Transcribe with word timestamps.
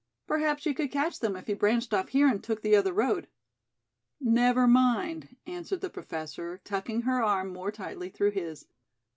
Perhaps 0.25 0.65
you 0.65 0.73
could 0.73 0.89
catch 0.91 1.19
them, 1.19 1.35
if 1.35 1.47
you 1.47 1.55
branched 1.55 1.93
off 1.93 2.09
here 2.09 2.27
and 2.27 2.43
took 2.43 2.63
the 2.63 2.75
other 2.75 2.91
road." 2.91 3.27
"Never 4.19 4.65
mind," 4.65 5.35
answered 5.45 5.81
the 5.81 5.91
Professor, 5.91 6.59
tucking 6.63 7.03
her 7.03 7.21
arm 7.21 7.53
more 7.53 7.71
tightly 7.71 8.09
through 8.09 8.31
his. 8.31 8.63
"Dr. 8.63 8.73